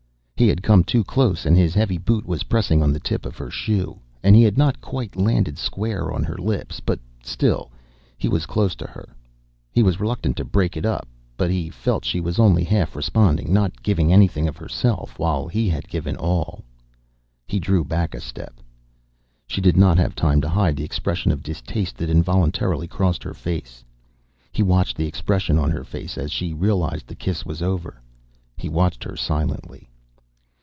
[0.37, 3.37] He had come too close, and his heavy boot was pressing on the tip of
[3.37, 6.79] her shoe; and he had not quite landed square on her lips.
[6.79, 7.71] But still,
[8.17, 9.15] he was close to her.
[9.71, 13.53] He was reluctant to break it up, but he felt she was only half responding,
[13.53, 16.63] not giving anything of herself while he had given all.
[17.45, 18.61] He drew back a step.
[19.45, 23.35] She did not have time to hide the expression of distaste that involuntarily crossed her
[23.35, 23.83] face.
[24.51, 28.01] He watched the expression on her face as she realized the kiss was over.
[28.57, 29.87] He watched her silently.